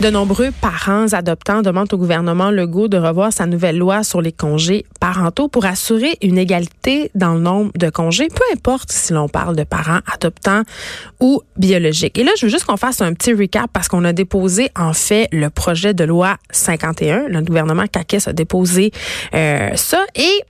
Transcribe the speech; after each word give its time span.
De 0.00 0.10
nombreux 0.10 0.52
parents 0.52 1.12
adoptants 1.12 1.60
demandent 1.60 1.92
au 1.92 1.96
gouvernement 1.96 2.52
Legault 2.52 2.86
de 2.86 2.96
revoir 2.96 3.32
sa 3.32 3.46
nouvelle 3.46 3.76
loi 3.76 4.04
sur 4.04 4.22
les 4.22 4.30
congés 4.30 4.86
parentaux 5.00 5.48
pour 5.48 5.64
assurer 5.64 6.16
une 6.22 6.38
égalité 6.38 7.10
dans 7.16 7.34
le 7.34 7.40
nombre 7.40 7.72
de 7.76 7.90
congés, 7.90 8.28
peu 8.28 8.44
importe 8.54 8.92
si 8.92 9.12
l'on 9.12 9.28
parle 9.28 9.56
de 9.56 9.64
parents 9.64 9.98
adoptants 10.14 10.62
ou 11.18 11.42
biologiques. 11.56 12.16
Et 12.16 12.22
là, 12.22 12.30
je 12.38 12.46
veux 12.46 12.50
juste 12.50 12.64
qu'on 12.64 12.76
fasse 12.76 13.00
un 13.00 13.12
petit 13.12 13.32
recap 13.32 13.68
parce 13.72 13.88
qu'on 13.88 14.04
a 14.04 14.12
déposé 14.12 14.70
en 14.76 14.92
fait 14.92 15.26
le 15.32 15.50
projet 15.50 15.94
de 15.94 16.04
loi 16.04 16.36
51. 16.52 17.26
Le 17.26 17.42
gouvernement 17.42 17.86
CAQUES 17.90 18.28
a 18.28 18.32
déposé 18.32 18.92
euh, 19.34 19.70
ça 19.74 20.04
et 20.14 20.44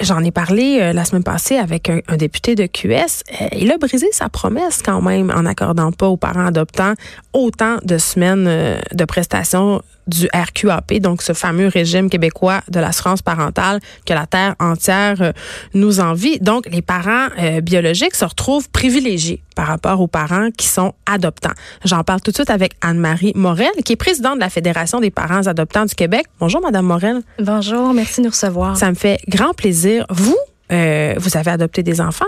J'en 0.00 0.24
ai 0.24 0.30
parlé 0.30 0.78
euh, 0.80 0.92
la 0.92 1.04
semaine 1.04 1.22
passée 1.22 1.56
avec 1.56 1.88
un, 1.88 2.00
député 2.16 2.54
de 2.54 2.66
QS. 2.66 3.22
Euh, 3.40 3.48
il 3.56 3.70
a 3.70 3.78
brisé 3.78 4.06
sa 4.12 4.28
promesse 4.28 4.80
quand 4.82 5.02
même 5.02 5.30
en 5.30 5.42
n'accordant 5.42 5.92
pas 5.92 6.08
aux 6.08 6.16
parents 6.16 6.46
adoptants 6.46 6.94
autant 7.32 7.76
de 7.84 7.98
semaines 7.98 8.46
euh, 8.48 8.80
de 8.92 9.04
prestations 9.04 9.82
du 10.08 10.28
RQAP, 10.34 10.94
donc 10.94 11.22
ce 11.22 11.32
fameux 11.32 11.68
régime 11.68 12.10
québécois 12.10 12.62
de 12.68 12.80
l'assurance 12.80 13.22
parentale 13.22 13.78
que 14.04 14.12
la 14.12 14.26
terre 14.26 14.56
entière 14.58 15.32
nous 15.74 16.00
envie. 16.00 16.40
Donc, 16.40 16.66
les 16.72 16.82
parents 16.82 17.28
biologiques 17.62 18.16
se 18.16 18.24
retrouvent 18.24 18.68
privilégiés 18.68 19.44
par 19.54 19.68
rapport 19.68 20.00
aux 20.00 20.08
parents 20.08 20.48
qui 20.50 20.66
sont 20.66 20.92
adoptants. 21.06 21.52
J'en 21.84 22.02
parle 22.02 22.20
tout 22.20 22.32
de 22.32 22.36
suite 22.36 22.50
avec 22.50 22.72
Anne-Marie 22.80 23.30
Morel, 23.36 23.70
qui 23.84 23.92
est 23.92 23.96
présidente 23.96 24.36
de 24.36 24.40
la 24.40 24.50
Fédération 24.50 24.98
des 24.98 25.12
parents 25.12 25.46
adoptants 25.46 25.84
du 25.84 25.94
Québec. 25.94 26.26
Bonjour, 26.40 26.60
Madame 26.60 26.86
Morel. 26.86 27.20
Bonjour, 27.38 27.94
merci 27.94 28.20
de 28.20 28.26
nous 28.26 28.32
recevoir. 28.32 28.76
Ça 28.76 28.90
me 28.90 28.96
fait 28.96 29.20
grand 29.28 29.54
plaisir. 29.54 29.81
Vous, 30.10 30.36
vous 30.70 31.36
avez 31.36 31.50
adopté 31.50 31.82
des 31.82 32.00
enfants? 32.00 32.26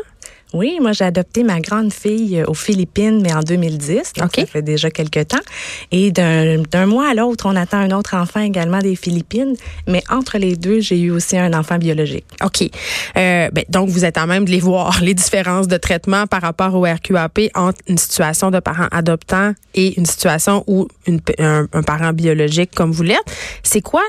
Oui, 0.54 0.78
moi 0.80 0.92
j'ai 0.92 1.04
adopté 1.04 1.42
ma 1.42 1.60
grande 1.60 1.92
fille 1.92 2.38
euh, 2.38 2.44
aux 2.46 2.54
Philippines, 2.54 3.20
mais 3.20 3.34
en 3.34 3.40
2010. 3.40 4.12
Donc 4.18 4.36
ça 4.36 4.46
fait 4.46 4.62
déjà 4.62 4.88
quelques 4.88 5.26
temps. 5.26 5.42
Et 5.90 6.12
d'un 6.12 6.86
mois 6.86 7.10
à 7.10 7.14
l'autre, 7.14 7.46
on 7.46 7.56
attend 7.56 7.78
un 7.78 7.90
autre 7.90 8.14
enfant 8.14 8.40
également 8.40 8.78
des 8.78 8.94
Philippines. 8.94 9.56
Mais 9.88 10.04
entre 10.08 10.38
les 10.38 10.54
deux, 10.54 10.78
j'ai 10.78 11.00
eu 11.00 11.10
aussi 11.10 11.36
un 11.36 11.52
enfant 11.54 11.78
biologique. 11.78 12.24
OK. 12.42 12.62
Euh, 12.62 13.50
ben, 13.52 13.64
donc 13.68 13.88
vous 13.88 14.04
êtes 14.04 14.16
en 14.16 14.28
même 14.28 14.44
de 14.44 14.50
les 14.52 14.60
voir, 14.60 15.00
les 15.02 15.14
différences 15.14 15.66
de 15.66 15.76
traitement 15.76 16.28
par 16.28 16.42
rapport 16.42 16.72
au 16.74 16.84
RQAP 16.84 17.50
entre 17.56 17.80
une 17.88 17.98
situation 17.98 18.52
de 18.52 18.60
parent 18.60 18.86
adoptant 18.92 19.54
et 19.74 19.98
une 19.98 20.06
situation 20.06 20.62
où 20.68 20.86
une, 21.08 21.20
un, 21.40 21.66
un 21.72 21.82
parent 21.82 22.12
biologique 22.12 22.70
comme 22.76 22.92
vous 22.92 23.02
l'êtes. 23.02 23.18
C'est 23.64 23.82
quoi, 23.82 24.02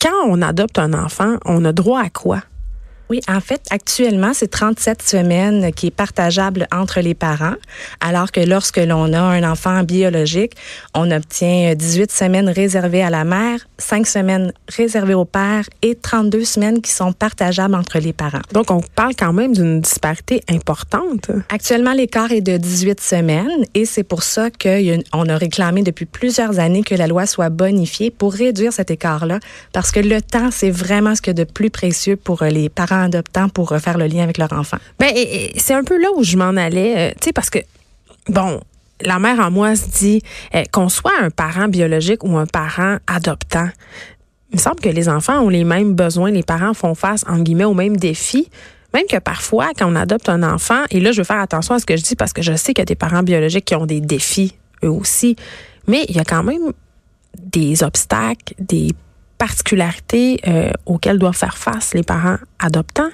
quand 0.00 0.26
on 0.26 0.42
adopte 0.42 0.78
un 0.78 0.92
enfant, 0.94 1.36
on 1.44 1.64
a 1.64 1.72
droit 1.72 2.00
à 2.00 2.10
quoi? 2.10 2.42
Oui, 3.12 3.20
en 3.28 3.40
fait, 3.40 3.60
actuellement, 3.68 4.32
c'est 4.32 4.48
37 4.48 5.02
semaines 5.02 5.70
qui 5.74 5.88
est 5.88 5.90
partageable 5.90 6.66
entre 6.72 7.00
les 7.00 7.12
parents, 7.12 7.56
alors 8.00 8.32
que 8.32 8.40
lorsque 8.40 8.78
l'on 8.78 9.12
a 9.12 9.20
un 9.20 9.42
enfant 9.42 9.82
biologique, 9.82 10.54
on 10.94 11.10
obtient 11.10 11.74
18 11.74 12.10
semaines 12.10 12.48
réservées 12.48 13.02
à 13.02 13.10
la 13.10 13.24
mère, 13.24 13.58
5 13.76 14.06
semaines 14.06 14.54
réservées 14.74 15.12
au 15.12 15.26
père 15.26 15.68
et 15.82 15.94
32 15.94 16.42
semaines 16.46 16.80
qui 16.80 16.90
sont 16.90 17.12
partageables 17.12 17.74
entre 17.74 17.98
les 17.98 18.14
parents. 18.14 18.40
Donc, 18.54 18.70
on 18.70 18.80
parle 18.80 19.14
quand 19.14 19.34
même 19.34 19.52
d'une 19.52 19.82
disparité 19.82 20.40
importante. 20.48 21.30
Actuellement, 21.50 21.92
l'écart 21.92 22.32
est 22.32 22.40
de 22.40 22.56
18 22.56 22.98
semaines 22.98 23.66
et 23.74 23.84
c'est 23.84 24.04
pour 24.04 24.22
ça 24.22 24.48
qu'on 24.50 25.28
a 25.28 25.36
réclamé 25.36 25.82
depuis 25.82 26.06
plusieurs 26.06 26.58
années 26.60 26.82
que 26.82 26.94
la 26.94 27.08
loi 27.08 27.26
soit 27.26 27.50
bonifiée 27.50 28.10
pour 28.10 28.32
réduire 28.32 28.72
cet 28.72 28.90
écart-là, 28.90 29.38
parce 29.74 29.90
que 29.90 30.00
le 30.00 30.22
temps, 30.22 30.50
c'est 30.50 30.70
vraiment 30.70 31.14
ce 31.14 31.20
que 31.20 31.30
de 31.30 31.44
plus 31.44 31.68
précieux 31.68 32.16
pour 32.16 32.42
les 32.44 32.70
parents 32.70 33.01
adoptant 33.02 33.48
pour 33.48 33.68
refaire 33.68 33.98
le 33.98 34.06
lien 34.06 34.22
avec 34.22 34.38
leur 34.38 34.52
enfant? 34.52 34.78
Ben, 34.98 35.12
c'est 35.56 35.74
un 35.74 35.84
peu 35.84 36.00
là 36.00 36.08
où 36.16 36.24
je 36.24 36.36
m'en 36.36 36.56
allais, 36.56 36.94
euh, 36.96 37.10
tu 37.20 37.26
sais, 37.26 37.32
parce 37.32 37.50
que, 37.50 37.58
bon, 38.28 38.60
la 39.00 39.18
mère 39.18 39.40
en 39.40 39.50
moi 39.50 39.74
se 39.76 39.88
dit 39.88 40.22
euh, 40.54 40.62
qu'on 40.72 40.88
soit 40.88 41.12
un 41.20 41.30
parent 41.30 41.68
biologique 41.68 42.24
ou 42.24 42.36
un 42.36 42.46
parent 42.46 42.98
adoptant. 43.06 43.68
Il 44.52 44.56
me 44.56 44.60
semble 44.60 44.80
que 44.80 44.88
les 44.88 45.08
enfants 45.08 45.40
ont 45.40 45.48
les 45.48 45.64
mêmes 45.64 45.94
besoins, 45.94 46.30
les 46.30 46.42
parents 46.42 46.74
font 46.74 46.94
face, 46.94 47.24
en 47.26 47.38
guillemets, 47.38 47.64
aux 47.64 47.74
mêmes 47.74 47.96
défis. 47.96 48.48
Même 48.94 49.06
que 49.06 49.18
parfois, 49.18 49.70
quand 49.78 49.90
on 49.90 49.96
adopte 49.96 50.28
un 50.28 50.42
enfant, 50.42 50.82
et 50.90 51.00
là, 51.00 51.12
je 51.12 51.18
veux 51.18 51.24
faire 51.24 51.40
attention 51.40 51.74
à 51.74 51.78
ce 51.78 51.86
que 51.86 51.96
je 51.96 52.02
dis 52.02 52.16
parce 52.16 52.34
que 52.34 52.42
je 52.42 52.54
sais 52.54 52.74
qu'il 52.74 52.82
y 52.82 52.82
a 52.82 52.86
des 52.86 52.94
parents 52.94 53.22
biologiques 53.22 53.64
qui 53.64 53.74
ont 53.74 53.86
des 53.86 54.00
défis, 54.00 54.54
eux 54.84 54.90
aussi, 54.90 55.36
mais 55.86 56.04
il 56.08 56.16
y 56.16 56.20
a 56.20 56.24
quand 56.24 56.42
même 56.42 56.72
des 57.38 57.82
obstacles, 57.82 58.54
des 58.58 58.90
particularités 59.42 60.40
euh, 60.46 60.70
auxquelles 60.86 61.18
doivent 61.18 61.36
faire 61.36 61.58
face 61.58 61.94
les 61.94 62.04
parents 62.04 62.38
adoptants? 62.60 63.10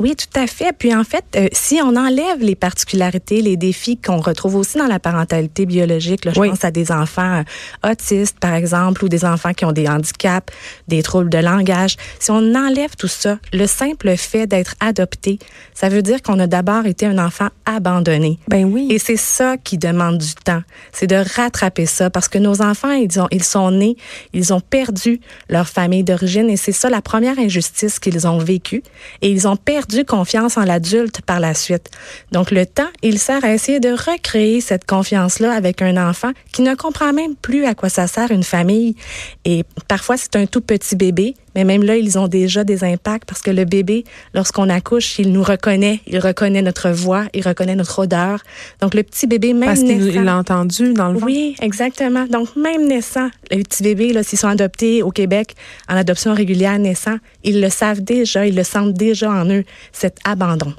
Oui, 0.00 0.14
tout 0.14 0.40
à 0.40 0.46
fait. 0.46 0.72
Puis 0.72 0.94
en 0.94 1.02
fait, 1.02 1.24
euh, 1.36 1.48
si 1.52 1.80
on 1.82 1.96
enlève 1.96 2.40
les 2.40 2.54
particularités, 2.54 3.42
les 3.42 3.56
défis 3.56 3.96
qu'on 3.96 4.20
retrouve 4.20 4.54
aussi 4.54 4.78
dans 4.78 4.86
la 4.86 5.00
parentalité 5.00 5.66
biologique, 5.66 6.24
là, 6.24 6.32
je 6.32 6.40
pense 6.40 6.64
à 6.64 6.70
des 6.70 6.92
enfants 6.92 7.42
euh, 7.84 7.90
autistes, 7.90 8.38
par 8.38 8.54
exemple, 8.54 9.04
ou 9.04 9.08
des 9.08 9.24
enfants 9.24 9.52
qui 9.52 9.64
ont 9.64 9.72
des 9.72 9.88
handicaps, 9.88 10.52
des 10.86 11.02
troubles 11.02 11.30
de 11.30 11.38
langage. 11.38 11.96
Si 12.20 12.30
on 12.30 12.54
enlève 12.54 12.94
tout 12.96 13.08
ça, 13.08 13.38
le 13.52 13.66
simple 13.66 14.16
fait 14.16 14.46
d'être 14.46 14.76
adopté, 14.78 15.40
ça 15.74 15.88
veut 15.88 16.02
dire 16.02 16.22
qu'on 16.22 16.38
a 16.38 16.46
d'abord 16.46 16.86
été 16.86 17.04
un 17.06 17.18
enfant 17.18 17.48
abandonné. 17.66 18.38
Ben 18.46 18.64
oui. 18.64 18.86
Et 18.90 19.00
c'est 19.00 19.16
ça 19.16 19.56
qui 19.56 19.78
demande 19.78 20.18
du 20.18 20.34
temps. 20.34 20.62
C'est 20.92 21.08
de 21.08 21.16
rattraper 21.34 21.86
ça 21.86 22.08
parce 22.08 22.28
que 22.28 22.38
nos 22.38 22.62
enfants, 22.62 22.92
ils, 22.92 23.20
ont, 23.20 23.28
ils 23.32 23.44
sont 23.44 23.72
nés, 23.72 23.96
ils 24.32 24.52
ont 24.52 24.60
perdu 24.60 25.20
leur 25.48 25.68
famille 25.68 26.04
d'origine 26.04 26.48
et 26.50 26.56
c'est 26.56 26.72
ça 26.72 26.88
la 26.88 27.02
première 27.02 27.38
injustice 27.38 27.98
qu'ils 27.98 28.28
ont 28.28 28.38
vécue. 28.38 28.84
Et 29.22 29.30
ils 29.30 29.48
ont 29.48 29.56
perdu 29.56 29.87
confiance 30.04 30.56
en 30.56 30.64
l'adulte 30.64 31.22
par 31.22 31.40
la 31.40 31.54
suite. 31.54 31.90
Donc 32.32 32.50
le 32.50 32.66
temps, 32.66 32.88
il 33.02 33.18
sert 33.18 33.44
à 33.44 33.52
essayer 33.52 33.80
de 33.80 33.90
recréer 33.90 34.60
cette 34.60 34.86
confiance-là 34.86 35.52
avec 35.52 35.82
un 35.82 35.96
enfant 35.96 36.32
qui 36.52 36.62
ne 36.62 36.74
comprend 36.74 37.12
même 37.12 37.34
plus 37.36 37.64
à 37.64 37.74
quoi 37.74 37.88
ça 37.88 38.06
sert 38.06 38.30
une 38.30 38.42
famille. 38.42 38.96
Et 39.44 39.64
parfois, 39.88 40.16
c'est 40.16 40.36
un 40.36 40.46
tout 40.46 40.60
petit 40.60 40.96
bébé 40.96 41.34
mais 41.54 41.64
même 41.64 41.82
là, 41.82 41.96
ils 41.96 42.18
ont 42.18 42.28
déjà 42.28 42.64
des 42.64 42.84
impacts 42.84 43.26
parce 43.26 43.42
que 43.42 43.50
le 43.50 43.64
bébé, 43.64 44.04
lorsqu'on 44.34 44.68
accouche, 44.68 45.18
il 45.18 45.32
nous 45.32 45.42
reconnaît, 45.42 46.00
il 46.06 46.18
reconnaît 46.18 46.62
notre 46.62 46.90
voix, 46.90 47.26
il 47.34 47.46
reconnaît 47.46 47.76
notre 47.76 47.98
odeur. 47.98 48.42
Donc 48.80 48.94
le 48.94 49.02
petit 49.02 49.26
bébé, 49.26 49.52
même 49.52 49.68
parce 49.68 49.80
qu'il 49.80 50.22
l'a 50.22 50.36
entendu 50.36 50.92
dans 50.92 51.12
le 51.12 51.18
Oui, 51.22 51.56
exactement. 51.60 52.26
Donc 52.26 52.54
même 52.56 52.86
naissant, 52.86 53.28
les 53.50 53.62
petits 53.62 53.82
bébés, 53.82 54.12
là, 54.12 54.22
s'ils 54.22 54.38
sont 54.38 54.48
adoptés 54.48 55.02
au 55.02 55.10
Québec 55.10 55.54
en 55.88 55.96
adoption 55.96 56.34
régulière 56.34 56.78
naissant, 56.78 57.18
ils 57.44 57.60
le 57.60 57.68
savent 57.68 58.00
déjà, 58.00 58.46
ils 58.46 58.54
le 58.54 58.64
sentent 58.64 58.94
déjà 58.94 59.30
en 59.30 59.46
eux, 59.46 59.64
cet 59.92 60.18
abandon. 60.24 60.72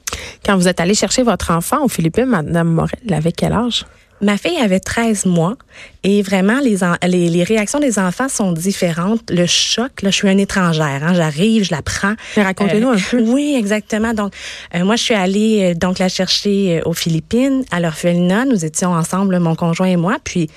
Quand 0.45 0.55
vous 0.55 0.67
êtes 0.67 0.79
allé 0.79 0.93
chercher 0.93 1.23
votre 1.23 1.51
enfant 1.51 1.83
aux 1.83 1.89
Philippines, 1.89 2.25
Madame 2.25 2.69
Morel, 2.69 2.99
il 3.05 3.13
avait 3.13 3.31
quel 3.31 3.53
âge? 3.53 3.85
Ma 4.21 4.37
fille 4.37 4.57
avait 4.57 4.79
13 4.79 5.25
mois 5.25 5.55
et 6.03 6.21
vraiment, 6.21 6.59
les, 6.61 6.77
les, 7.07 7.29
les, 7.29 7.43
réactions 7.43 7.79
des 7.79 7.99
enfants 7.99 8.29
sont 8.29 8.53
différentes. 8.53 9.29
Le 9.29 9.45
choc, 9.45 10.01
là, 10.01 10.11
je 10.11 10.15
suis 10.15 10.29
une 10.29 10.39
étrangère. 10.39 11.03
Hein, 11.03 11.13
J'arrive, 11.13 11.65
je 11.65 11.71
la 11.71 11.81
prends. 11.81 12.13
Racontez-nous 12.37 12.87
un 12.87 12.95
euh, 12.95 12.99
peu. 13.11 13.21
Oui, 13.21 13.55
exactement. 13.57 14.13
Donc, 14.13 14.33
euh, 14.75 14.85
moi, 14.85 14.95
je 14.95 15.03
suis 15.03 15.13
allée 15.13 15.71
euh, 15.71 15.73
donc 15.73 15.99
la 15.99 16.07
chercher 16.07 16.81
aux 16.85 16.93
Philippines, 16.93 17.65
à 17.71 17.81
l'orphelinat. 17.81 18.45
Nous 18.45 18.63
étions 18.63 18.93
ensemble, 18.93 19.39
mon 19.39 19.55
conjoint 19.55 19.87
et 19.87 19.97
moi. 19.97 20.19
Puis, 20.23 20.49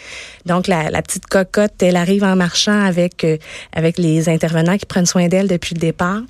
donc, 0.46 0.68
la, 0.68 0.90
la 0.90 1.02
petite 1.02 1.26
cocotte, 1.26 1.82
elle 1.82 1.96
arrive 1.96 2.22
en 2.22 2.36
marchant 2.36 2.80
avec 2.80 3.26
avec 3.72 3.98
les 3.98 4.28
intervenants 4.28 4.76
qui 4.76 4.86
prennent 4.86 5.06
soin 5.06 5.26
d'elle 5.26 5.48
depuis 5.48 5.74
le 5.74 5.80
départ. 5.80 6.20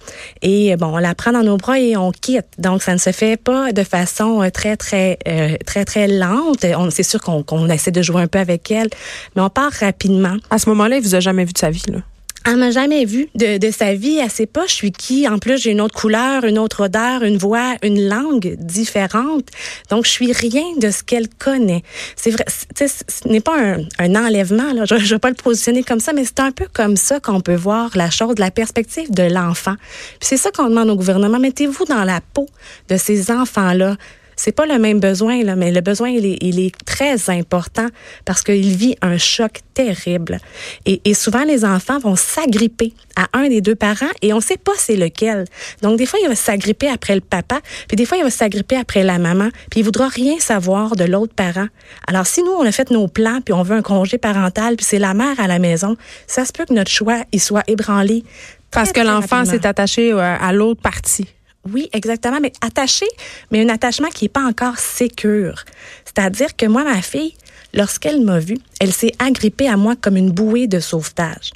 Et 0.40 0.74
bon, 0.76 0.94
on 0.94 0.98
la 0.98 1.14
prend 1.14 1.32
dans 1.32 1.42
nos 1.42 1.58
bras 1.58 1.78
et 1.78 1.98
on 1.98 2.12
quitte. 2.12 2.46
Donc, 2.58 2.82
ça 2.82 2.94
ne 2.94 2.98
se 2.98 3.12
fait 3.12 3.36
pas 3.36 3.72
de 3.72 3.84
façon 3.84 4.48
très, 4.52 4.76
très, 4.76 5.18
très, 5.66 5.84
très, 5.84 6.08
lente. 6.08 6.64
C'est 6.90 7.02
sûr 7.02 7.20
qu'on 7.22 7.68
essaie 7.68 7.90
de 7.90 8.02
jouer 8.02 8.22
un 8.22 8.26
peu 8.26 8.38
avec 8.38 8.70
elle, 8.70 8.88
mais 9.36 9.42
on 9.42 9.50
part 9.50 9.72
rapidement. 9.72 10.36
À 10.50 10.58
ce 10.58 10.68
moment-là, 10.70 10.96
il 10.96 11.02
vous 11.02 11.14
a 11.14 11.20
jamais 11.20 11.44
vu 11.44 11.52
de 11.52 11.58
sa 11.58 11.70
vie, 11.70 11.84
là? 11.88 12.00
Elle 12.44 12.56
m'a 12.56 12.72
jamais 12.72 13.04
vu 13.04 13.28
de, 13.36 13.58
de, 13.58 13.70
sa 13.70 13.94
vie. 13.94 14.18
Elle 14.18 14.30
sait 14.30 14.46
pas 14.46 14.66
je 14.66 14.72
suis 14.72 14.90
qui. 14.90 15.28
En 15.28 15.38
plus, 15.38 15.62
j'ai 15.62 15.70
une 15.70 15.80
autre 15.80 15.94
couleur, 15.94 16.44
une 16.44 16.58
autre 16.58 16.84
odeur, 16.84 17.22
une 17.22 17.38
voix, 17.38 17.76
une 17.82 18.08
langue 18.08 18.56
différente. 18.58 19.46
Donc, 19.90 20.06
je 20.06 20.10
suis 20.10 20.32
rien 20.32 20.64
de 20.78 20.90
ce 20.90 21.04
qu'elle 21.04 21.28
connaît. 21.28 21.82
C'est 22.16 22.30
vrai, 22.30 22.44
ce 22.48 23.28
n'est 23.28 23.40
pas 23.40 23.56
un, 23.56 23.78
un, 23.98 24.14
enlèvement. 24.16 24.72
Là. 24.72 24.84
Je 24.86 24.94
ne 24.94 25.00
vais 25.00 25.18
pas 25.18 25.30
le 25.30 25.36
positionner 25.36 25.84
comme 25.84 26.00
ça, 26.00 26.12
mais 26.12 26.24
c'est 26.24 26.40
un 26.40 26.50
peu 26.50 26.66
comme 26.72 26.96
ça 26.96 27.20
qu'on 27.20 27.40
peut 27.40 27.54
voir 27.54 27.90
la 27.94 28.10
chose 28.10 28.34
de 28.34 28.40
la 28.40 28.50
perspective 28.50 29.12
de 29.12 29.22
l'enfant. 29.22 29.76
Puis 30.18 30.28
c'est 30.30 30.36
ça 30.36 30.50
qu'on 30.50 30.68
demande 30.68 30.90
au 30.90 30.96
gouvernement. 30.96 31.38
Mettez-vous 31.38 31.84
dans 31.84 32.04
la 32.04 32.20
peau 32.34 32.48
de 32.88 32.96
ces 32.96 33.30
enfants-là 33.30 33.96
c'est 34.36 34.52
pas 34.52 34.66
le 34.66 34.78
même 34.78 35.00
besoin, 35.00 35.42
là, 35.42 35.56
mais 35.56 35.72
le 35.72 35.80
besoin, 35.80 36.08
il 36.08 36.26
est, 36.26 36.38
il 36.40 36.60
est 36.60 36.74
très 36.84 37.30
important 37.30 37.86
parce 38.24 38.42
qu'il 38.42 38.76
vit 38.76 38.96
un 39.02 39.18
choc 39.18 39.60
terrible. 39.74 40.38
Et, 40.86 41.00
et 41.04 41.14
souvent, 41.14 41.44
les 41.44 41.64
enfants 41.64 41.98
vont 41.98 42.16
s'agripper 42.16 42.92
à 43.16 43.28
un 43.32 43.48
des 43.48 43.60
deux 43.60 43.74
parents 43.74 44.06
et 44.22 44.32
on 44.32 44.40
sait 44.40 44.56
pas 44.56 44.72
c'est 44.76 44.96
lequel. 44.96 45.44
Donc, 45.82 45.98
des 45.98 46.06
fois, 46.06 46.18
il 46.22 46.28
va 46.28 46.34
s'agripper 46.34 46.88
après 46.88 47.14
le 47.14 47.20
papa, 47.20 47.60
puis 47.88 47.96
des 47.96 48.06
fois, 48.06 48.18
il 48.18 48.24
va 48.24 48.30
s'agripper 48.30 48.76
après 48.76 49.02
la 49.02 49.18
maman, 49.18 49.48
puis 49.70 49.80
il 49.80 49.84
voudra 49.84 50.08
rien 50.08 50.38
savoir 50.38 50.96
de 50.96 51.04
l'autre 51.04 51.34
parent. 51.34 51.68
Alors, 52.06 52.26
si 52.26 52.42
nous, 52.42 52.52
on 52.52 52.64
a 52.64 52.72
fait 52.72 52.90
nos 52.90 53.08
plans, 53.08 53.40
puis 53.44 53.52
on 53.52 53.62
veut 53.62 53.76
un 53.76 53.82
congé 53.82 54.18
parental, 54.18 54.76
puis 54.76 54.86
c'est 54.86 54.98
la 54.98 55.14
mère 55.14 55.38
à 55.38 55.46
la 55.46 55.58
maison, 55.58 55.96
ça 56.26 56.44
se 56.44 56.52
peut 56.52 56.64
que 56.64 56.74
notre 56.74 56.90
choix, 56.90 57.22
il 57.32 57.40
soit 57.40 57.64
ébranlé. 57.66 58.24
Parce 58.70 58.92
que 58.92 59.00
l'enfant 59.00 59.44
s'est 59.44 59.66
attaché 59.66 60.12
euh, 60.12 60.18
à 60.18 60.52
l'autre 60.52 60.80
partie. 60.80 61.26
Oui, 61.70 61.88
exactement, 61.92 62.40
mais 62.40 62.52
attaché, 62.60 63.06
mais 63.50 63.62
un 63.62 63.68
attachement 63.68 64.08
qui 64.08 64.24
n'est 64.24 64.30
pas 64.30 64.44
encore 64.44 64.78
sécure. 64.78 65.64
C'est-à-dire 66.04 66.56
que 66.56 66.66
moi, 66.66 66.82
ma 66.82 67.00
fille, 67.02 67.34
lorsqu'elle 67.72 68.20
m'a 68.20 68.40
vue, 68.40 68.58
elle 68.80 68.92
s'est 68.92 69.12
agrippée 69.18 69.68
à 69.68 69.76
moi 69.76 69.94
comme 69.94 70.16
une 70.16 70.30
bouée 70.30 70.66
de 70.66 70.80
sauvetage. 70.80 71.52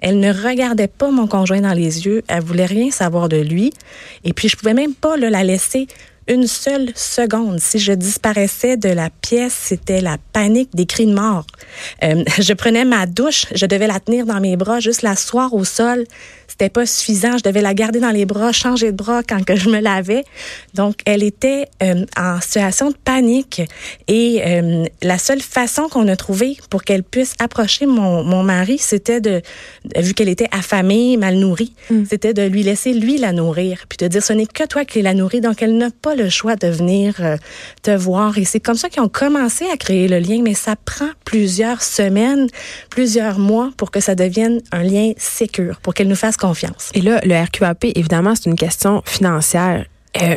Elle 0.00 0.20
ne 0.20 0.32
regardait 0.32 0.88
pas 0.88 1.10
mon 1.10 1.26
conjoint 1.26 1.60
dans 1.60 1.74
les 1.74 2.06
yeux. 2.06 2.22
Elle 2.28 2.42
voulait 2.42 2.66
rien 2.66 2.90
savoir 2.90 3.28
de 3.28 3.36
lui. 3.36 3.72
Et 4.24 4.32
puis, 4.32 4.48
je 4.48 4.56
pouvais 4.56 4.72
même 4.72 4.94
pas 4.94 5.16
la 5.16 5.42
laisser 5.42 5.88
une 6.30 6.46
seule 6.46 6.90
seconde. 6.94 7.58
Si 7.58 7.78
je 7.78 7.92
disparaissais 7.92 8.76
de 8.76 8.88
la 8.88 9.10
pièce, 9.10 9.52
c'était 9.52 10.00
la 10.00 10.16
panique 10.32 10.70
des 10.74 10.86
cris 10.86 11.06
de 11.06 11.12
mort. 11.12 11.44
Euh, 12.04 12.24
je 12.38 12.52
prenais 12.52 12.84
ma 12.84 13.06
douche, 13.06 13.46
je 13.54 13.66
devais 13.66 13.88
la 13.88 14.00
tenir 14.00 14.26
dans 14.26 14.40
mes 14.40 14.56
bras, 14.56 14.80
juste 14.80 15.02
l'asseoir 15.02 15.52
au 15.54 15.64
sol. 15.64 16.04
C'était 16.60 16.68
pas 16.68 16.84
suffisant. 16.84 17.38
Je 17.38 17.42
devais 17.42 17.62
la 17.62 17.72
garder 17.72 18.00
dans 18.00 18.10
les 18.10 18.26
bras, 18.26 18.52
changer 18.52 18.92
de 18.92 18.96
bras 18.96 19.22
quand 19.22 19.42
que 19.42 19.56
je 19.56 19.70
me 19.70 19.80
lavais. 19.80 20.24
Donc, 20.74 20.96
elle 21.06 21.22
était 21.22 21.64
euh, 21.82 22.04
en 22.18 22.38
situation 22.42 22.90
de 22.90 22.96
panique. 23.02 23.62
Et 24.08 24.42
euh, 24.44 24.84
la 25.00 25.16
seule 25.16 25.40
façon 25.40 25.88
qu'on 25.88 26.06
a 26.06 26.16
trouvé 26.16 26.58
pour 26.68 26.84
qu'elle 26.84 27.02
puisse 27.02 27.32
approcher 27.38 27.86
mon, 27.86 28.24
mon 28.24 28.42
mari, 28.42 28.76
c'était 28.76 29.22
de, 29.22 29.40
vu 29.96 30.12
qu'elle 30.12 30.28
était 30.28 30.48
affamée, 30.50 31.16
mal 31.16 31.36
nourrie, 31.36 31.72
mm. 31.88 32.04
c'était 32.10 32.34
de 32.34 32.42
lui 32.42 32.62
laisser 32.62 32.92
lui 32.92 33.16
la 33.16 33.32
nourrir, 33.32 33.86
puis 33.88 33.96
de 33.96 34.08
dire 34.08 34.22
ce 34.22 34.34
n'est 34.34 34.44
que 34.44 34.66
toi 34.66 34.84
qui 34.84 35.00
la 35.00 35.14
nourris. 35.14 35.40
Donc, 35.40 35.62
elle 35.62 35.78
n'a 35.78 35.88
pas 35.90 36.14
le 36.14 36.28
choix 36.28 36.56
de 36.56 36.68
venir 36.68 37.14
euh, 37.20 37.38
te 37.80 37.90
voir. 37.90 38.36
Et 38.36 38.44
c'est 38.44 38.60
comme 38.60 38.76
ça 38.76 38.90
qu'ils 38.90 39.02
ont 39.02 39.08
commencé 39.08 39.64
à 39.72 39.78
créer 39.78 40.08
le 40.08 40.18
lien, 40.18 40.42
mais 40.42 40.52
ça 40.52 40.76
prend 40.76 41.08
plusieurs 41.24 41.80
semaines, 41.80 42.48
plusieurs 42.90 43.38
mois 43.38 43.70
pour 43.78 43.90
que 43.90 44.00
ça 44.00 44.14
devienne 44.14 44.60
un 44.72 44.82
lien 44.82 45.12
sécur, 45.16 45.80
pour 45.80 45.94
qu'elle 45.94 46.08
nous 46.08 46.14
fasse 46.14 46.36
confiance. 46.36 46.49
Et 46.94 47.00
là, 47.00 47.20
le 47.24 47.34
RQAP, 47.34 47.84
évidemment, 47.94 48.34
c'est 48.34 48.48
une 48.48 48.56
question 48.56 49.02
financière. 49.06 49.86
Euh, 50.20 50.36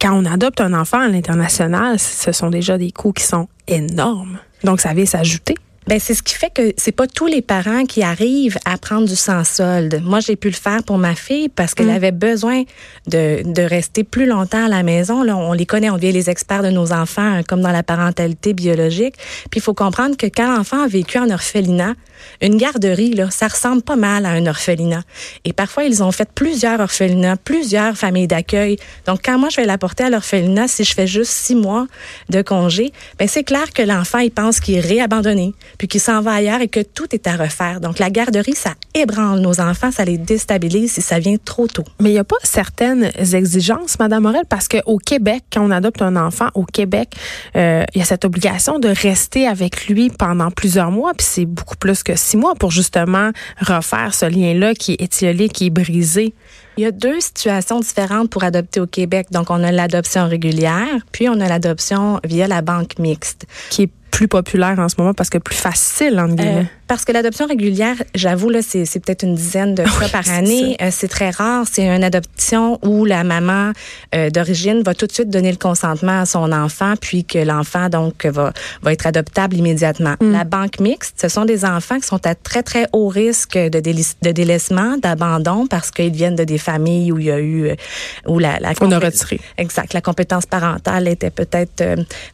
quand 0.00 0.12
on 0.12 0.24
adopte 0.24 0.60
un 0.60 0.72
enfant 0.72 1.00
à 1.00 1.08
l'international, 1.08 1.98
ce 1.98 2.32
sont 2.32 2.50
déjà 2.50 2.78
des 2.78 2.90
coûts 2.90 3.12
qui 3.12 3.24
sont 3.24 3.48
énormes. 3.68 4.38
Donc, 4.64 4.80
ça 4.80 4.94
vient 4.94 5.06
s'ajouter. 5.06 5.54
Ben 5.86 5.98
c'est 5.98 6.14
ce 6.14 6.22
qui 6.22 6.34
fait 6.34 6.50
que 6.50 6.72
c'est 6.76 6.92
pas 6.92 7.06
tous 7.06 7.26
les 7.26 7.42
parents 7.42 7.84
qui 7.84 8.02
arrivent 8.02 8.58
à 8.64 8.76
prendre 8.76 9.08
du 9.08 9.16
sans 9.16 9.44
solde. 9.44 10.00
Moi, 10.04 10.20
j'ai 10.20 10.36
pu 10.36 10.48
le 10.48 10.54
faire 10.54 10.82
pour 10.82 10.98
ma 10.98 11.14
fille 11.14 11.48
parce 11.48 11.74
qu'elle 11.74 11.86
mm. 11.86 11.96
avait 11.96 12.12
besoin 12.12 12.64
de, 13.06 13.42
de 13.44 13.62
rester 13.62 14.04
plus 14.04 14.26
longtemps 14.26 14.66
à 14.66 14.68
la 14.68 14.82
maison. 14.82 15.22
Là, 15.22 15.36
on 15.36 15.52
les 15.52 15.66
connaît, 15.66 15.90
on 15.90 15.96
devient 15.96 16.12
les 16.12 16.28
experts 16.28 16.62
de 16.62 16.70
nos 16.70 16.92
enfants, 16.92 17.22
hein, 17.22 17.42
comme 17.42 17.62
dans 17.62 17.72
la 17.72 17.82
parentalité 17.82 18.52
biologique. 18.52 19.14
Puis 19.50 19.58
il 19.58 19.62
faut 19.62 19.74
comprendre 19.74 20.16
que 20.16 20.26
quand 20.26 20.54
l'enfant 20.54 20.82
a 20.82 20.86
vécu 20.86 21.18
en 21.18 21.30
orphelinat, 21.30 21.94
une 22.40 22.56
garderie, 22.56 23.14
là, 23.14 23.30
ça 23.30 23.48
ressemble 23.48 23.82
pas 23.82 23.96
mal 23.96 24.26
à 24.26 24.30
un 24.30 24.46
orphelinat. 24.46 25.02
Et 25.44 25.52
parfois, 25.52 25.84
ils 25.84 26.02
ont 26.02 26.12
fait 26.12 26.28
plusieurs 26.34 26.80
orphelinats, 26.80 27.36
plusieurs 27.36 27.96
familles 27.96 28.26
d'accueil. 28.26 28.76
Donc, 29.06 29.20
quand 29.24 29.38
moi, 29.38 29.48
je 29.48 29.56
vais 29.56 29.66
l'apporter 29.66 30.04
à 30.04 30.10
l'orphelinat, 30.10 30.68
si 30.68 30.84
je 30.84 30.94
fais 30.94 31.06
juste 31.06 31.32
six 31.32 31.54
mois 31.54 31.86
de 32.28 32.42
congé, 32.42 32.92
ben 33.18 33.28
c'est 33.28 33.44
clair 33.44 33.72
que 33.72 33.82
l'enfant, 33.82 34.18
il 34.18 34.30
pense 34.30 34.60
qu'il 34.60 34.76
est 34.76 34.80
réabandonné, 34.80 35.54
puis 35.80 35.88
qu'il 35.88 36.02
s'en 36.02 36.20
va 36.20 36.34
ailleurs 36.34 36.60
et 36.60 36.68
que 36.68 36.80
tout 36.80 37.06
est 37.14 37.26
à 37.26 37.36
refaire. 37.36 37.80
Donc, 37.80 37.98
la 37.98 38.10
garderie, 38.10 38.54
ça 38.54 38.74
ébranle 38.92 39.40
nos 39.40 39.62
enfants, 39.62 39.90
ça 39.90 40.04
les 40.04 40.18
déstabilise 40.18 40.92
si 40.92 41.00
ça 41.00 41.18
vient 41.18 41.38
trop 41.42 41.68
tôt. 41.68 41.84
Mais 42.00 42.10
il 42.10 42.12
n'y 42.12 42.18
a 42.18 42.24
pas 42.24 42.36
certaines 42.42 43.10
exigences, 43.18 43.98
Madame 43.98 44.24
Morel, 44.24 44.42
parce 44.46 44.68
qu'au 44.68 44.98
Québec, 44.98 45.42
quand 45.50 45.66
on 45.66 45.70
adopte 45.70 46.02
un 46.02 46.16
enfant, 46.16 46.48
au 46.52 46.64
Québec, 46.64 47.14
euh, 47.56 47.82
il 47.94 47.98
y 48.00 48.02
a 48.02 48.04
cette 48.04 48.26
obligation 48.26 48.78
de 48.78 48.88
rester 48.88 49.46
avec 49.46 49.86
lui 49.86 50.10
pendant 50.10 50.50
plusieurs 50.50 50.90
mois, 50.90 51.14
puis 51.16 51.26
c'est 51.26 51.46
beaucoup 51.46 51.76
plus 51.76 52.02
que 52.02 52.14
six 52.14 52.36
mois 52.36 52.54
pour 52.56 52.70
justement 52.70 53.30
refaire 53.58 54.12
ce 54.12 54.26
lien-là 54.26 54.74
qui 54.74 54.92
est 54.92 55.00
étiolé, 55.00 55.48
qui 55.48 55.68
est 55.68 55.70
brisé. 55.70 56.34
Il 56.76 56.82
y 56.82 56.86
a 56.86 56.92
deux 56.92 57.20
situations 57.20 57.80
différentes 57.80 58.28
pour 58.28 58.44
adopter 58.44 58.80
au 58.80 58.86
Québec. 58.86 59.28
Donc, 59.30 59.50
on 59.50 59.62
a 59.64 59.72
l'adoption 59.72 60.28
régulière, 60.28 61.06
puis 61.10 61.28
on 61.30 61.40
a 61.40 61.48
l'adoption 61.48 62.20
via 62.24 62.46
la 62.48 62.60
banque 62.60 62.98
mixte. 62.98 63.46
Qui 63.70 63.82
est 63.84 63.90
plus 64.10 64.28
populaire 64.28 64.78
en 64.78 64.88
ce 64.88 64.96
moment 64.98 65.14
parce 65.14 65.30
que 65.30 65.38
plus 65.38 65.56
facile, 65.56 66.18
en 66.20 66.28
guillemets. 66.28 66.66
Euh, 66.90 66.94
parce 67.00 67.04
que 67.04 67.12
l'adoption 67.12 67.46
régulière, 67.46 67.96
j'avoue, 68.14 68.50
là, 68.50 68.60
c'est, 68.62 68.84
c'est 68.84 69.00
peut-être 69.00 69.22
une 69.22 69.34
dizaine 69.34 69.74
de 69.74 69.84
fois 69.86 70.08
par 70.08 70.28
année. 70.28 70.76
Euh, 70.82 70.88
c'est 70.90 71.08
très 71.08 71.30
rare. 71.30 71.64
C'est 71.70 71.86
une 71.86 72.04
adoption 72.04 72.78
où 72.84 73.04
la 73.04 73.24
maman 73.24 73.72
euh, 74.14 74.30
d'origine 74.30 74.82
va 74.82 74.94
tout 74.94 75.06
de 75.06 75.12
suite 75.12 75.30
donner 75.30 75.50
le 75.50 75.56
consentement 75.56 76.20
à 76.20 76.26
son 76.26 76.52
enfant, 76.52 76.94
puis 77.00 77.24
que 77.24 77.38
l'enfant, 77.38 77.88
donc, 77.88 78.26
va, 78.26 78.52
va 78.82 78.92
être 78.92 79.06
adoptable 79.06 79.56
immédiatement. 79.56 80.14
Mm. 80.20 80.32
La 80.32 80.44
banque 80.44 80.80
mixte, 80.80 81.20
ce 81.20 81.28
sont 81.28 81.44
des 81.44 81.64
enfants 81.64 81.98
qui 81.98 82.06
sont 82.06 82.26
à 82.26 82.34
très, 82.34 82.62
très 82.62 82.86
haut 82.92 83.08
risque 83.08 83.56
de, 83.56 83.80
de 83.80 84.30
délaissement, 84.32 84.96
d'abandon, 84.98 85.66
parce 85.66 85.90
qu'ils 85.90 86.12
viennent 86.12 86.36
de 86.36 86.44
des 86.44 86.58
familles 86.58 87.12
où 87.12 87.18
il 87.18 87.26
y 87.26 87.30
a 87.30 87.38
eu... 87.38 87.68
Euh, 87.68 87.74
où 88.26 88.38
la, 88.38 88.58
la 88.58 88.72
On 88.80 88.90
a 88.90 88.98
retiré. 88.98 89.40
Exact. 89.58 89.94
La 89.94 90.00
compétence 90.00 90.46
parentale 90.46 91.08
était 91.08 91.30
peut-être 91.30 91.82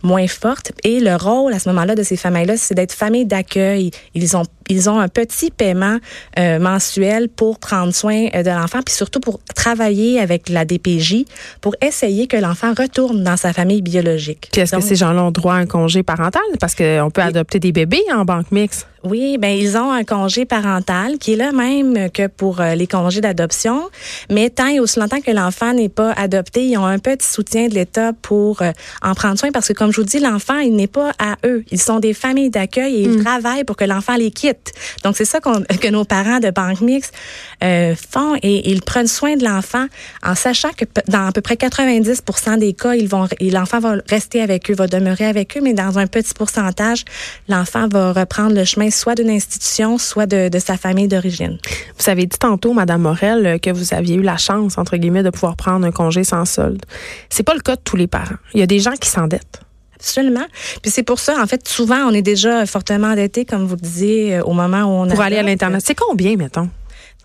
moins 0.02 0.26
forte. 0.26 0.73
Et 0.85 1.00
le 1.00 1.17
rôle, 1.17 1.52
à 1.52 1.59
ce 1.59 1.69
moment-là, 1.69 1.94
de 1.94 2.02
ces 2.02 2.17
familles-là, 2.17 2.56
c'est 2.56 2.75
d'être 2.75 2.93
famille 2.93 3.26
d'accueil. 3.26 3.91
Ils 4.14 4.37
ont 4.37 4.46
out 4.47 4.56
ils 4.69 4.91
ont 4.91 4.99
un 4.99 5.09
petit 5.09 5.51
paiement 5.51 5.99
euh, 6.39 6.59
mensuel 6.59 7.29
pour 7.29 7.59
prendre 7.59 7.95
soin 7.95 8.29
euh, 8.35 8.43
de 8.43 8.51
l'enfant, 8.51 8.81
puis 8.85 8.95
surtout 8.95 9.21
pour 9.21 9.41
travailler 9.55 10.21
avec 10.21 10.49
la 10.49 10.65
DPJ 10.65 11.25
pour 11.61 11.75
essayer 11.81 12.27
que 12.27 12.37
l'enfant 12.37 12.73
retourne 12.77 13.23
dans 13.23 13.37
sa 13.37 13.53
famille 13.53 13.83
biologique. 13.83 14.49
Puis 14.53 14.63
est-ce 14.63 14.77
que 14.77 14.83
ces 14.83 14.97
gens-là 14.97 15.23
ont 15.25 15.31
droit 15.31 15.55
à 15.55 15.59
un 15.59 15.67
congé 15.67 16.03
parental? 16.03 16.43
Parce 16.61 16.75
qu'on 16.75 17.11
peut 17.13 17.23
adopter 17.23 17.59
des 17.59 17.73
bébés 17.73 18.03
en 18.13 18.25
banque 18.25 18.51
mixte. 18.51 18.87
Oui, 19.05 19.39
ben 19.39 19.57
ils 19.57 19.77
ont 19.77 19.93
un 19.93 20.03
congé 20.03 20.47
parental 20.47 21.19
qui 21.19 21.35
est 21.35 21.37
le 21.37 21.53
même 21.53 22.11
que 22.11 22.27
pour 22.27 22.61
euh, 22.61 22.75
les 22.75 22.89
congés 22.89 23.21
d'adoption, 23.21 23.89
mais 24.31 24.51
tant 24.51 24.67
et 24.67 24.81
aussi 24.81 24.99
longtemps 24.99 25.21
que 25.21 25.31
l'enfant 25.31 25.73
n'est 25.73 25.89
pas 25.89 26.11
adopté, 26.12 26.67
ils 26.67 26.77
ont 26.77 26.87
un 26.87 26.99
petit 26.99 27.27
soutien 27.27 27.69
de 27.69 27.75
l'État 27.75 28.12
pour 28.21 28.62
en 29.03 29.15
prendre 29.15 29.39
soin 29.39 29.53
parce 29.53 29.69
que 29.69 29.75
comme 29.75 29.93
je 29.93 30.01
vous 30.01 30.07
dis, 30.07 30.19
l'enfant 30.19 30.59
il 30.59 30.75
n'est 30.75 30.89
pas 30.89 31.12
à 31.21 31.37
eux, 31.45 31.65
ils 31.71 31.81
sont 31.81 32.01
des 32.01 32.15
familles 32.15 32.51
d'accueil 32.51 32.97
et 32.97 33.03
ils 33.03 33.19
mm. 33.19 33.25
travaillent 33.25 33.65
pour 33.65 33.77
que 33.77 33.85
l'enfant 33.85 34.17
les 34.17 34.33
quitte. 34.33 34.56
Donc, 35.05 35.17
c'est 35.17 35.25
ça 35.25 35.41
que 35.41 35.88
nos 35.88 36.05
parents 36.05 36.38
de 36.38 36.50
banque 36.50 36.81
mixte 36.81 37.14
euh, 37.62 37.94
font 37.94 38.37
et 38.43 38.70
ils 38.70 38.82
prennent 38.82 39.06
soin 39.06 39.37
de 39.37 39.44
l'enfant 39.44 39.87
en 40.23 40.35
sachant 40.35 40.70
que 40.70 40.85
dans 41.08 41.26
à 41.26 41.32
peu 41.32 41.41
près 41.41 41.55
90% 41.55 42.58
des 42.58 42.73
cas, 42.73 42.94
l'enfant 43.41 43.81
va 43.81 43.97
rester 44.08 44.41
avec 44.41 44.70
eux, 44.70 44.75
va 44.75 44.87
demeurer 44.87 45.26
avec 45.26 45.56
eux, 45.56 45.61
mais 45.62 45.75
dans 45.75 45.99
un 45.99 46.06
petit 46.06 46.35
pourcentage, 46.35 47.05
l'enfant 47.49 47.88
va 47.88 48.12
reprendre 48.12 48.55
le 48.55 48.64
chemin 48.64 48.91
soit 48.91 49.14
d'une 49.14 49.31
institution, 49.31 49.99
soit 49.99 50.26
de, 50.26 50.59
sa 50.59 50.76
famille 50.76 51.09
d'origine. 51.09 51.59
Vous 51.99 52.11
avez 52.11 52.26
dit 52.26 52.38
tantôt, 52.38 52.73
Madame 52.73 53.02
Morel, 53.02 53.61
que 53.61 53.70
vous 53.70 53.94
aviez 53.94 54.17
eu 54.17 54.23
la 54.23 54.37
chance, 54.37 54.79
entre 54.79 54.97
guillemets, 54.97 55.23
de 55.23 55.31
pouvoir 55.31 55.56
prendre 55.56 55.87
un 55.87 55.93
congé 55.93 56.25
sans 56.25 56.44
solde. 56.44 56.85
C'est 57.29 57.43
pas 57.43 57.55
le 57.55 57.61
cas 57.61 57.76
de 57.76 57.81
tous 57.82 57.97
les 57.97 58.06
parents. 58.06 58.37
Il 58.55 58.61
y 58.61 58.62
a 58.62 58.67
des 58.67 58.81
gens 58.81 58.94
qui 58.99 59.09
s'endettent. 59.09 59.66
Absolument. 59.97 60.47
Puis 60.83 60.91
c'est 60.91 61.03
pour 61.03 61.19
ça, 61.19 61.41
en 61.43 61.47
fait, 61.47 61.67
souvent, 61.67 62.07
on 62.07 62.13
est 62.13 62.23
déjà 62.23 62.67
fortement 62.67 63.09
endetté, 63.09 63.45
comme 63.45 63.65
vous 63.67 63.77
le 63.77 63.81
disiez, 63.81 64.37
euh, 64.37 64.43
au 64.43 64.53
moment 64.53 64.83
où 64.85 65.05
on 65.05 65.09
Pour 65.09 65.21
aller 65.21 65.39
à 65.39 65.43
l'Internet. 65.43 65.83
C'est 65.85 65.95
combien, 65.95 66.37
mettons? 66.37 66.69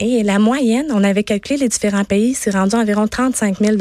Et 0.04 0.24
la 0.24 0.40
moyenne, 0.40 0.88
on 0.92 1.04
avait 1.04 1.24
calculé 1.24 1.58
les 1.60 1.68
différents 1.70 2.04
pays, 2.04 2.34
c'est 2.34 2.50
rendu 2.50 2.76
environ 2.76 3.08
35 3.08 3.60
000 3.60 3.78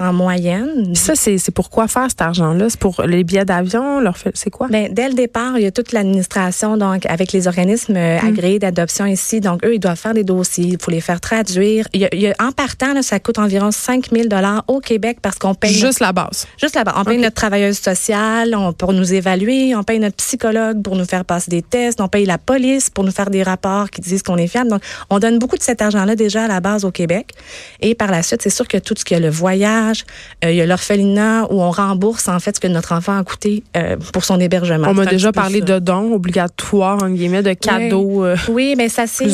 en 0.00 0.12
moyenne. 0.12 0.94
Ça, 0.94 1.14
c'est 1.16 1.50
pour 1.50 1.70
quoi 1.70 1.88
faire 1.88 2.10
cet 2.10 2.20
argent-là? 2.20 2.68
C'est 2.68 2.78
pour 2.78 3.00
les 3.06 3.24
billets 3.24 3.46
d'avion? 3.46 4.02
C'est 4.34 4.50
quoi? 4.50 4.68
Ben, 4.68 4.92
dès 4.92 5.08
le 5.08 5.14
départ, 5.14 5.56
il 5.56 5.62
y 5.62 5.66
a 5.66 5.70
toute 5.70 5.92
l'administration 5.92 6.76
donc 6.76 7.06
avec 7.06 7.32
les 7.32 7.48
organismes 7.48 7.96
euh, 7.96 8.20
hmm. 8.20 8.26
agréés 8.26 8.58
d'adoption 8.58 9.06
ici. 9.06 9.40
Donc, 9.40 9.64
eux, 9.64 9.74
ils 9.74 9.80
doivent 9.80 9.98
faire 9.98 10.12
des 10.12 10.24
dossiers. 10.24 10.72
Il 10.72 10.78
faut 10.78 10.90
les 10.90 11.00
faire 11.00 11.22
traduire. 11.22 11.88
Il 11.94 12.00
y 12.00 12.26
a, 12.26 12.34
en 12.38 12.52
partant, 12.52 12.92
là, 12.92 13.02
ça 13.02 13.18
coûte 13.18 13.38
environ 13.38 13.70
5 13.70 14.10
000 14.12 14.28
au 14.68 14.80
Québec 14.80 15.20
parce 15.22 15.38
qu'on 15.38 15.54
paye... 15.54 15.72
Juste 15.72 16.00
la 16.00 16.12
base? 16.12 16.46
Juste 16.60 16.74
la 16.74 16.84
base. 16.84 16.96
On 16.98 17.04
paye 17.04 17.16
notre 17.16 17.36
travailleuse 17.36 17.78
sociale 17.78 18.54
on, 18.54 18.74
pour 18.74 18.92
nous 18.92 19.14
évaluer. 19.14 19.74
On 19.74 19.84
paye 19.84 20.00
notre 20.00 20.16
psychologue 20.16 20.82
pour 20.82 20.96
nous 20.96 21.06
faire 21.06 21.24
passer 21.24 21.50
des 21.50 21.62
tests. 21.62 22.02
On 22.02 22.08
paye 22.08 22.26
la 22.26 22.36
police 22.36 22.90
pour 22.90 23.04
nous 23.04 23.10
faire 23.10 23.30
des 23.30 23.42
rapports 23.42 23.88
qui 23.88 24.02
disent 24.02 24.22
qu'on 24.22 24.36
est 24.36 24.48
fiable. 24.48 24.68
Donc, 24.68 24.82
on 25.08 25.18
donne 25.18 25.38
beaucoup 25.38 25.56
de 25.56 25.61
cet 25.62 25.82
argent-là 25.82 26.16
déjà 26.16 26.44
à 26.44 26.48
la 26.48 26.60
base 26.60 26.84
au 26.84 26.90
Québec. 26.90 27.32
Et 27.80 27.94
par 27.94 28.10
la 28.10 28.22
suite, 28.22 28.42
c'est 28.42 28.50
sûr 28.50 28.68
que 28.68 28.78
tout 28.78 28.94
ce 28.96 29.04
qui 29.04 29.14
est 29.14 29.20
le 29.20 29.30
voyage, 29.30 30.04
euh, 30.44 30.50
il 30.50 30.56
y 30.56 30.60
a 30.60 30.66
l'orphelinat 30.66 31.46
où 31.50 31.60
on 31.60 31.70
rembourse 31.70 32.28
en 32.28 32.38
fait 32.38 32.56
ce 32.56 32.60
que 32.60 32.68
notre 32.68 32.92
enfant 32.92 33.16
a 33.18 33.24
coûté 33.24 33.62
euh, 33.76 33.96
pour 34.12 34.24
son 34.24 34.40
hébergement. 34.40 34.88
On 34.88 34.94
m'a 34.94 35.06
déjà 35.06 35.32
parlé 35.32 35.60
de 35.60 35.78
dons 35.78 36.12
obligatoires, 36.12 37.02
en 37.02 37.10
guillemets, 37.10 37.42
de 37.42 37.52
cadeaux. 37.52 38.24
Oui, 38.48 38.72
euh, 38.72 38.74
mais 38.76 38.88
ça 38.88 39.06
s'est 39.06 39.24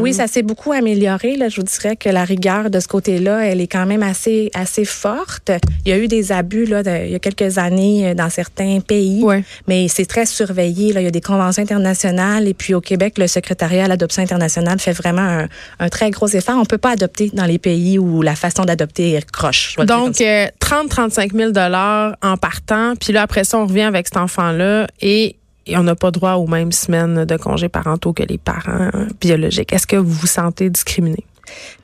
oui, 0.00 0.14
ça 0.14 0.26
s'est 0.26 0.42
beaucoup 0.42 0.72
amélioré. 0.72 1.36
Là, 1.36 1.48
je 1.48 1.56
vous 1.56 1.66
dirais 1.66 1.96
que 1.96 2.08
la 2.08 2.24
rigueur 2.24 2.70
de 2.70 2.80
ce 2.80 2.88
côté-là, 2.88 3.46
elle 3.46 3.60
est 3.60 3.66
quand 3.66 3.86
même 3.86 4.02
assez 4.02 4.50
assez 4.54 4.84
forte. 4.84 5.50
Il 5.84 5.90
y 5.90 5.92
a 5.92 5.98
eu 5.98 6.08
des 6.08 6.32
abus 6.32 6.64
là, 6.64 6.82
il 7.04 7.10
y 7.10 7.14
a 7.14 7.18
quelques 7.18 7.58
années 7.58 8.14
dans 8.14 8.30
certains 8.30 8.80
pays, 8.80 9.24
mais 9.66 9.88
c'est 9.88 10.06
très 10.06 10.26
surveillé. 10.26 10.92
Là. 10.92 11.00
Il 11.00 11.04
y 11.04 11.08
a 11.08 11.10
des 11.10 11.20
conventions 11.20 11.62
internationales 11.62 12.46
et 12.48 12.54
puis 12.54 12.74
au 12.74 12.80
Québec, 12.80 13.18
le 13.18 13.26
secrétariat 13.26 13.84
à 13.84 13.88
l'adoption 13.88 14.22
internationale 14.22 14.78
fait 14.78 14.92
vraiment 14.92 15.22
un, 15.22 15.47
un 15.78 15.88
très 15.88 16.10
gros 16.10 16.28
effort. 16.28 16.56
On 16.58 16.64
peut 16.64 16.78
pas 16.78 16.90
adopter 16.90 17.30
dans 17.32 17.44
les 17.44 17.58
pays 17.58 17.98
où 17.98 18.22
la 18.22 18.34
façon 18.34 18.64
d'adopter 18.64 19.12
est 19.12 19.30
croche. 19.30 19.76
Donc, 19.76 20.16
30-35 20.16 21.36
000 21.36 21.50
dollars 21.52 22.16
en 22.22 22.36
partant, 22.36 22.94
puis 22.96 23.12
là, 23.12 23.22
après 23.22 23.44
ça, 23.44 23.58
on 23.58 23.66
revient 23.66 23.82
avec 23.82 24.06
cet 24.08 24.16
enfant-là 24.16 24.86
et 25.00 25.36
on 25.74 25.82
n'a 25.82 25.94
pas 25.94 26.10
droit 26.10 26.34
aux 26.34 26.46
mêmes 26.46 26.72
semaines 26.72 27.24
de 27.24 27.36
congés 27.36 27.68
parentaux 27.68 28.12
que 28.12 28.22
les 28.22 28.38
parents 28.38 28.90
biologiques. 29.20 29.72
Est-ce 29.72 29.86
que 29.86 29.96
vous 29.96 30.12
vous 30.12 30.26
sentez 30.26 30.70
discriminé? 30.70 31.24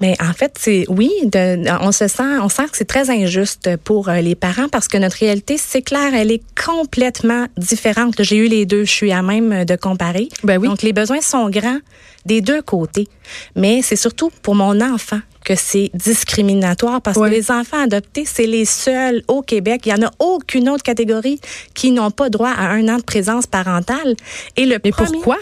Mais 0.01 0.17
en 0.21 0.33
fait, 0.33 0.55
c'est 0.59 0.85
oui, 0.89 1.11
de, 1.25 1.65
on 1.83 1.93
se 1.93 2.09
sent, 2.09 2.39
on 2.41 2.49
sent 2.49 2.65
que 2.71 2.77
c'est 2.77 2.85
très 2.85 3.11
injuste 3.11 3.77
pour 3.85 4.09
euh, 4.09 4.21
les 4.21 4.35
parents 4.35 4.69
parce 4.69 4.89
que 4.89 4.99
notre 4.99 5.17
réalité, 5.19 5.57
c'est 5.59 5.83
clair, 5.83 6.15
elle 6.15 6.31
est 6.33 6.43
complètement 6.63 7.47
différente. 7.57 8.15
J'ai 8.21 8.37
eu 8.37 8.49
les 8.49 8.67
deux, 8.67 8.85
je 8.85 8.91
suis 8.93 9.13
à 9.13 9.23
même 9.23 9.65
de 9.65 9.77
comparer. 9.77 10.29
Ben 10.43 10.59
oui. 10.59 10.69
Donc 10.69 10.83
les 10.83 10.93
besoins 10.93 11.21
sont 11.21 11.49
grands 11.51 11.79
des 12.27 12.41
deux 12.41 12.63
côtés, 12.63 13.07
mais 13.55 13.83
c'est 13.83 13.97
surtout 13.97 14.31
pour 14.43 14.55
mon 14.55 14.81
enfant 14.81 15.21
que 15.45 15.55
c'est 15.55 15.91
discriminatoire 15.93 17.03
parce 17.03 17.19
que 17.19 17.25
les 17.29 17.51
enfants 17.51 17.83
adoptés, 17.83 18.25
c'est 18.25 18.47
les 18.47 18.65
seuls 18.65 19.23
au 19.29 19.43
Québec. 19.43 19.83
Il 19.85 19.91
y 19.91 19.93
en 19.93 20.07
a 20.07 20.11
aucune 20.19 20.71
autre 20.71 20.83
catégorie 20.83 21.39
qui 21.75 21.91
n'ont 21.91 22.11
pas 22.11 22.31
droit 22.31 22.49
à 22.49 22.69
un 22.71 22.89
an 22.89 22.97
de 22.97 23.03
présence 23.03 23.47
parentale. 23.47 24.15
Et 24.57 24.65
le 24.65 24.79
Mais 24.83 24.91
premier- 24.91 25.11
pourquoi? 25.13 25.37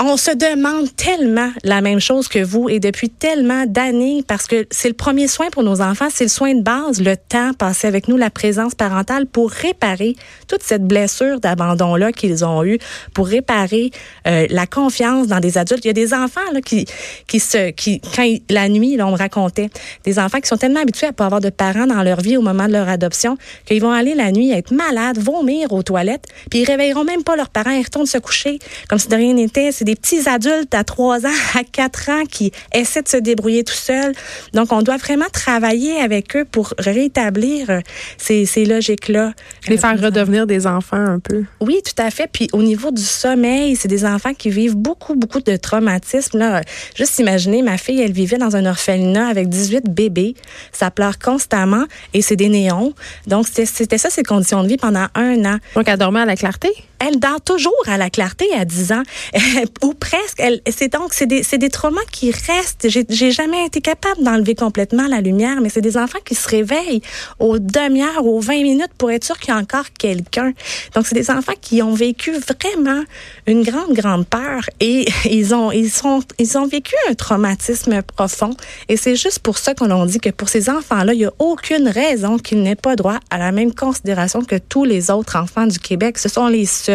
On 0.00 0.16
se 0.16 0.30
demande 0.30 0.94
tellement 0.94 1.50
la 1.64 1.80
même 1.80 2.00
chose 2.00 2.28
que 2.28 2.38
vous 2.38 2.68
et 2.68 2.80
depuis 2.80 3.08
tellement 3.08 3.64
d'années 3.66 4.22
parce 4.26 4.46
que 4.46 4.66
c'est 4.70 4.88
le 4.88 4.94
premier 4.94 5.26
soin 5.26 5.48
pour 5.50 5.62
nos 5.62 5.80
enfants, 5.80 6.08
c'est 6.12 6.24
le 6.24 6.30
soin 6.30 6.54
de 6.54 6.62
base, 6.62 7.00
le 7.00 7.16
temps 7.16 7.52
passé 7.54 7.86
avec 7.86 8.08
nous, 8.08 8.16
la 8.16 8.30
présence 8.30 8.74
parentale 8.74 9.26
pour 9.26 9.50
réparer 9.50 10.16
toute 10.48 10.62
cette 10.62 10.86
blessure 10.86 11.40
d'abandon-là 11.40 12.12
qu'ils 12.12 12.44
ont 12.44 12.62
eue, 12.64 12.78
pour 13.14 13.26
réparer 13.26 13.90
euh, 14.26 14.46
la 14.50 14.66
confiance 14.66 15.26
dans 15.28 15.40
des 15.40 15.58
adultes. 15.58 15.84
Il 15.84 15.88
y 15.88 15.90
a 15.90 15.94
des 15.94 16.14
enfants 16.14 16.40
là, 16.52 16.60
qui, 16.60 16.86
qui 17.26 17.40
se, 17.40 17.70
qui, 17.70 18.00
quand 18.14 18.28
la 18.50 18.68
nuit, 18.68 18.96
là, 18.96 19.06
on 19.06 19.12
me 19.12 19.16
racontait, 19.16 19.70
des 20.04 20.18
enfants 20.18 20.40
qui 20.40 20.48
sont 20.48 20.56
tellement 20.56 20.80
habitués 20.80 21.06
à 21.06 21.12
pas 21.12 21.26
avoir 21.26 21.40
de 21.40 21.50
parents 21.50 21.86
dans 21.86 22.02
leur 22.02 22.20
vie 22.20 22.36
au 22.36 22.42
moment 22.42 22.66
de 22.66 22.72
leur 22.72 22.88
adoption 22.88 23.36
qu'ils 23.64 23.80
vont 23.80 23.92
aller 23.92 24.14
la 24.14 24.30
nuit 24.30 24.52
être 24.52 24.72
malades, 24.72 25.18
vomir 25.18 25.72
aux 25.72 25.82
toilettes, 25.82 26.26
puis 26.50 26.60
ils 26.60 26.66
réveilleront 26.66 27.04
même 27.04 27.24
pas 27.24 27.36
leurs 27.36 27.50
parents, 27.50 27.70
ils 27.70 27.82
retournent 27.82 28.06
se 28.06 28.18
coucher 28.18 28.58
comme 28.88 28.98
si 28.98 29.08
rien 29.22 29.34
n'était. 29.34 29.70
C'est 29.72 29.84
des 29.84 29.94
petits 29.96 30.28
adultes 30.28 30.74
à 30.74 30.84
3 30.84 31.26
ans, 31.26 31.30
à 31.58 31.62
4 31.64 32.08
ans 32.10 32.24
qui 32.30 32.52
essaient 32.74 33.02
de 33.02 33.08
se 33.08 33.16
débrouiller 33.16 33.64
tout 33.64 33.74
seuls. 33.74 34.12
Donc, 34.52 34.72
on 34.72 34.82
doit 34.82 34.96
vraiment 34.96 35.26
travailler 35.32 36.00
avec 36.00 36.36
eux 36.36 36.44
pour 36.44 36.74
rétablir 36.78 37.70
euh, 37.70 37.80
ces, 38.18 38.46
ces 38.46 38.64
logiques-là. 38.64 39.32
Les 39.68 39.76
faire 39.76 40.00
redevenir 40.00 40.46
des 40.46 40.66
enfants 40.66 40.96
un 40.96 41.18
peu. 41.18 41.44
oui, 41.60 41.80
tout 41.84 42.00
à 42.02 42.10
fait. 42.10 42.28
Puis 42.32 42.48
au 42.52 42.62
niveau 42.62 42.90
du 42.90 43.02
sommeil, 43.02 43.76
c'est 43.76 43.88
des 43.88 44.04
enfants 44.04 44.34
qui 44.34 44.50
vivent 44.50 44.76
beaucoup, 44.76 45.14
beaucoup 45.14 45.40
de 45.40 45.56
traumatismes. 45.56 46.38
Là. 46.38 46.62
Juste 46.96 47.18
imaginer, 47.18 47.62
ma 47.62 47.78
fille, 47.78 48.00
elle 48.00 48.12
vivait 48.12 48.38
dans 48.38 48.56
un 48.56 48.66
orphelinat 48.66 49.26
avec 49.28 49.48
18 49.48 49.84
bébés. 49.90 50.34
Ça 50.72 50.90
pleure 50.90 51.18
constamment 51.18 51.84
et 52.14 52.22
c'est 52.22 52.36
des 52.36 52.48
néons. 52.48 52.92
Donc, 53.26 53.46
c'était- 53.46 53.66
c'était 53.66 53.98
ça, 53.98 54.10
ses 54.10 54.22
conditions 54.22 54.62
de 54.62 54.68
vie 54.68 54.76
pendant 54.76 55.06
un 55.14 55.44
an. 55.44 55.58
Donc, 55.74 55.88
elle 55.88 55.98
dormait 55.98 56.20
à 56.20 56.24
la 56.26 56.36
clarté? 56.36 56.68
Elle 57.04 57.18
dort 57.18 57.40
toujours 57.40 57.72
à 57.86 57.98
la 57.98 58.10
clarté 58.10 58.46
à 58.56 58.64
10 58.64 58.92
ans, 58.92 59.02
ou 59.82 59.92
presque. 59.92 60.40
C'est 60.70 60.92
donc 60.92 61.12
c'est 61.12 61.26
des, 61.26 61.42
des 61.42 61.68
traumas 61.68 62.00
qui 62.12 62.30
restent. 62.30 62.88
J'ai, 62.88 63.32
jamais 63.32 63.66
été 63.66 63.80
capable 63.80 64.22
d'enlever 64.22 64.54
complètement 64.54 65.08
la 65.08 65.20
lumière, 65.20 65.60
mais 65.60 65.68
c'est 65.68 65.80
des 65.80 65.96
enfants 65.96 66.20
qui 66.24 66.36
se 66.36 66.48
réveillent 66.48 67.02
aux 67.40 67.58
demi-heures, 67.58 68.24
aux 68.24 68.38
20 68.38 68.62
minutes 68.62 68.92
pour 68.98 69.10
être 69.10 69.24
sûr 69.24 69.36
qu'il 69.38 69.52
y 69.52 69.56
a 69.56 69.58
encore 69.58 69.86
quelqu'un. 69.98 70.52
Donc 70.94 71.08
c'est 71.08 71.16
des 71.16 71.30
enfants 71.30 71.54
qui 71.60 71.82
ont 71.82 71.94
vécu 71.94 72.32
vraiment 72.32 73.02
une 73.48 73.64
grande 73.64 73.94
grande 73.94 74.26
peur 74.26 74.62
et 74.78 75.06
ils 75.24 75.54
ont 75.56 75.72
ils 75.72 75.90
sont 75.90 76.22
ils 76.38 76.56
ont 76.56 76.66
vécu 76.66 76.94
un 77.10 77.14
traumatisme 77.14 78.00
profond. 78.02 78.54
Et 78.88 78.96
c'est 78.96 79.16
juste 79.16 79.40
pour 79.40 79.58
ça 79.58 79.74
qu'on 79.74 79.90
a 79.90 80.06
dit 80.06 80.20
que 80.20 80.30
pour 80.30 80.48
ces 80.48 80.70
enfants-là, 80.70 81.14
il 81.14 81.20
y 81.20 81.26
a 81.26 81.32
aucune 81.40 81.88
raison 81.88 82.38
qu'ils 82.38 82.62
n'aient 82.62 82.76
pas 82.76 82.94
droit 82.94 83.18
à 83.30 83.38
la 83.38 83.50
même 83.50 83.74
considération 83.74 84.42
que 84.44 84.56
tous 84.56 84.84
les 84.84 85.10
autres 85.10 85.36
enfants 85.36 85.66
du 85.66 85.80
Québec. 85.80 86.18
Ce 86.18 86.28
sont 86.28 86.46
les 86.46 86.66
seuls 86.66 86.91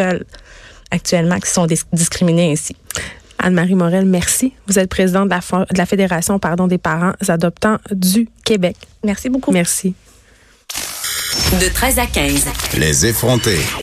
actuellement 0.90 1.38
qui 1.40 1.50
sont 1.50 1.66
dis- 1.66 1.82
discriminés 1.92 2.52
ainsi. 2.52 2.74
Anne-Marie 3.38 3.74
Morel, 3.76 4.04
merci. 4.04 4.52
Vous 4.66 4.78
êtes 4.78 4.90
présidente 4.90 5.26
de 5.28 5.34
la, 5.34 5.40
Fo- 5.40 5.70
de 5.72 5.78
la 5.78 5.86
Fédération 5.86 6.38
pardon, 6.38 6.66
des 6.66 6.78
parents 6.78 7.12
adoptants 7.28 7.78
du 7.92 8.28
Québec. 8.44 8.76
Merci 9.04 9.28
beaucoup. 9.28 9.52
Merci. 9.52 9.94
De 11.60 11.68
13 11.72 11.98
à 11.98 12.06
15. 12.06 12.46
Les 12.76 13.06
effrontés. 13.06 13.58